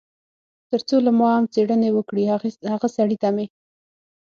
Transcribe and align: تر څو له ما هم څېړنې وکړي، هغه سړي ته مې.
تر 0.69 0.81
څو 0.87 0.97
له 1.05 1.11
ما 1.19 1.27
هم 1.35 1.45
څېړنې 1.53 1.89
وکړي، 1.93 2.23
هغه 2.73 2.87
سړي 2.95 3.17
ته 3.23 3.29
مې. 3.35 3.45